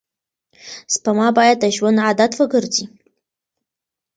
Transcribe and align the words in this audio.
سپما 0.93 1.27
باید 1.37 1.57
د 1.61 1.65
ژوند 1.75 1.97
عادت 2.05 2.31
وګرځي. 2.35 2.85